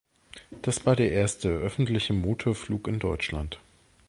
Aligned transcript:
Das 0.63 0.87
war 0.87 0.95
der 0.95 1.11
erste 1.11 1.49
öffentliche 1.49 2.13
Motorflug 2.13 2.87
in 2.87 2.97
Deutschland. 2.97 3.59